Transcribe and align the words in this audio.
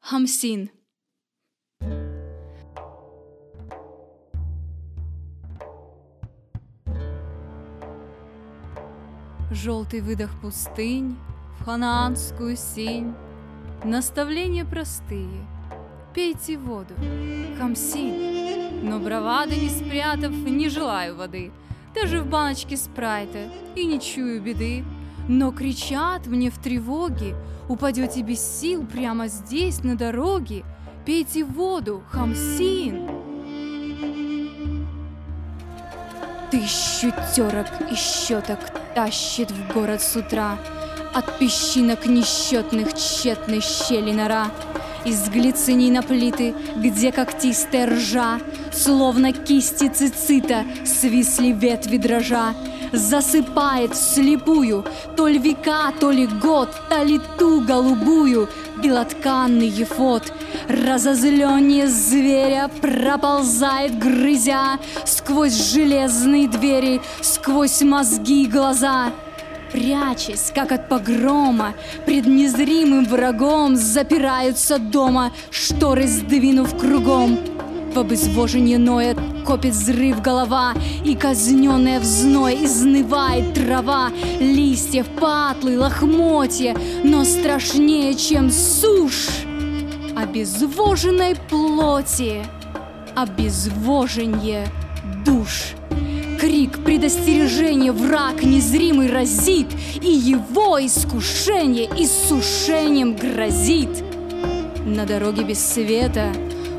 Хамсин. 0.00 0.70
Желтый 9.50 10.00
выдох 10.00 10.30
пустынь 10.40 11.16
в 11.58 11.64
ханаанскую 11.64 12.56
синь. 12.56 13.14
Наставления 13.84 14.64
простые. 14.64 15.46
Пейте 16.14 16.56
воду, 16.56 16.94
хамсин. 17.58 18.88
Но 18.88 18.98
бравады 18.98 19.56
не 19.56 19.68
спрятав, 19.68 20.32
не 20.32 20.70
желаю 20.70 21.14
воды. 21.14 21.52
Даже 21.94 22.20
в 22.20 22.26
баночке 22.26 22.76
спрайта 22.76 23.50
и 23.76 23.84
не 23.84 24.00
чую 24.00 24.40
беды. 24.40 24.82
Но 25.32 25.52
кричат 25.52 26.26
мне 26.26 26.50
в 26.50 26.58
тревоге, 26.58 27.36
упадете 27.68 28.22
без 28.22 28.40
сил 28.40 28.84
прямо 28.84 29.28
здесь, 29.28 29.84
на 29.84 29.96
дороге. 29.96 30.64
Пейте 31.06 31.44
воду, 31.44 32.02
хамсин. 32.10 33.08
Тысячу 36.50 37.12
терок 37.32 37.66
и 37.92 37.94
щеток 37.94 38.58
тащит 38.96 39.52
в 39.52 39.72
город 39.72 40.02
с 40.02 40.16
утра 40.16 40.58
От 41.14 41.38
песчинок 41.38 42.06
несчетных 42.06 42.92
тщетной 42.94 43.60
щели 43.60 44.10
нора 44.10 44.50
Из 45.04 45.28
глициней 45.30 45.90
на 45.90 46.02
плиты, 46.02 46.54
где 46.76 47.10
когтистая 47.10 47.86
ржа 47.86 48.38
Словно 48.72 49.32
кисти 49.32 49.88
цицита 49.88 50.64
свисли 50.84 51.52
ветви 51.52 51.96
дрожа. 51.96 52.54
Засыпает 52.92 53.94
вслепую 53.94 54.84
То 55.16 55.28
ли 55.28 55.38
века, 55.38 55.92
то 55.98 56.10
ли 56.10 56.26
год, 56.26 56.68
то 56.88 57.02
ли 57.02 57.20
ту 57.38 57.60
голубую 57.60 58.48
Белотканный 58.82 59.68
ефот. 59.68 60.32
Разозленнее 60.68 61.86
зверя 61.86 62.70
проползает, 62.80 63.98
грызя 63.98 64.78
Сквозь 65.04 65.72
железные 65.72 66.48
двери, 66.48 67.00
сквозь 67.22 67.82
мозги 67.82 68.44
и 68.44 68.46
глаза 68.46 69.12
Прячась, 69.72 70.52
как 70.54 70.72
от 70.72 70.88
погрома, 70.88 71.74
пред 72.06 72.26
незримым 72.26 73.04
врагом 73.04 73.76
Запираются 73.76 74.78
дома, 74.78 75.32
шторы 75.50 76.06
сдвинув 76.06 76.76
кругом. 76.76 77.38
В 77.94 77.98
обезвожении 77.98 78.76
ноет, 78.76 79.18
копит 79.46 79.72
взрыв 79.72 80.22
голова, 80.22 80.74
И 81.04 81.14
казненная 81.14 82.00
в 82.00 82.04
зной 82.04 82.64
изнывает 82.64 83.54
трава, 83.54 84.10
Листьев, 84.38 85.06
патлы, 85.20 85.78
лохмотья, 85.78 86.76
но 87.02 87.24
страшнее, 87.24 88.14
чем 88.14 88.50
сушь 88.50 89.44
обезвоженной 90.16 91.34
плоти, 91.48 92.44
обезвоженье 93.16 94.68
душ. 95.24 95.74
Крик 96.70 96.84
предостережения 96.84 97.92
враг 97.92 98.42
незримый 98.42 99.10
разит, 99.10 99.68
И 100.02 100.10
его 100.10 100.78
искушение 100.84 101.86
иссушением 101.96 103.14
грозит. 103.16 104.04
На 104.84 105.04
дороге 105.04 105.42
без 105.42 105.64
света 105.64 106.32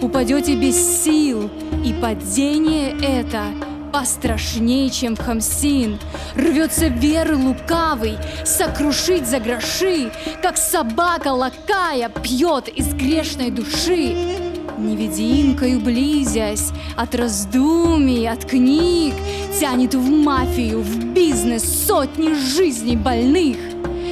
упадете 0.00 0.54
без 0.56 0.76
сил, 1.02 1.50
И 1.84 1.94
падение 2.00 2.96
это 3.02 3.44
пострашнее, 3.92 4.90
чем 4.90 5.16
в 5.16 5.20
Хамсин. 5.20 5.98
Рвется 6.34 6.88
веры 6.88 7.36
лукавый, 7.36 8.18
сокрушить 8.44 9.26
за 9.26 9.40
гроши, 9.40 10.10
Как 10.42 10.56
собака 10.56 11.28
лакая 11.28 12.10
пьет 12.10 12.68
из 12.68 12.92
грешной 12.94 13.50
души. 13.50 14.47
Невидимкою 14.78 15.80
близясь 15.80 16.70
от 16.96 17.14
раздумий, 17.14 18.28
от 18.28 18.44
книг, 18.44 19.14
Тянет 19.58 19.94
в 19.94 20.08
мафию, 20.08 20.80
в 20.80 21.12
бизнес 21.12 21.86
сотни 21.86 22.32
жизней 22.34 22.96
больных. 22.96 23.56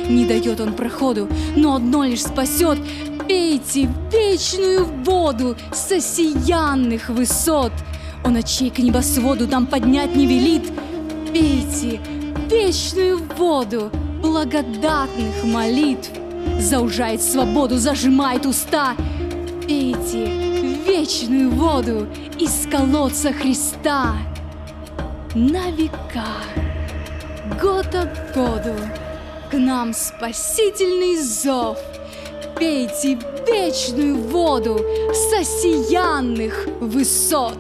Не 0.08 0.24
дает 0.24 0.60
он 0.60 0.74
проходу, 0.74 1.28
но 1.56 1.76
одно 1.76 2.04
лишь 2.04 2.22
спасет 2.22 2.78
Пейте 3.26 3.88
вечную 4.12 4.84
воду 5.04 5.56
с 5.72 5.90
осиянных 5.90 7.08
высот— 7.08 7.72
он 8.26 8.36
очей 8.36 8.70
к 8.70 8.78
небосводу 8.78 9.46
нам 9.46 9.66
поднять 9.66 10.16
не 10.16 10.26
велит. 10.26 10.64
Пейте 11.32 12.00
вечную 12.50 13.20
воду 13.38 13.92
благодатных 14.20 15.44
молитв. 15.44 16.10
Заужает 16.58 17.22
свободу, 17.22 17.78
зажимает 17.78 18.44
уста. 18.44 18.96
Пейте 19.66 20.24
вечную 20.86 21.50
воду 21.50 22.06
из 22.38 22.68
колодца 22.70 23.32
Христа. 23.32 24.14
На 25.34 25.72
века, 25.72 26.28
год 27.60 27.92
от 27.92 28.32
году, 28.32 28.76
к 29.50 29.54
нам 29.54 29.92
спасительный 29.92 31.16
зов. 31.16 31.78
Пейте 32.56 33.18
вечную 33.44 34.16
воду 34.16 34.78
с 35.12 35.32
осиянных 35.32 36.68
высот. 36.78 37.58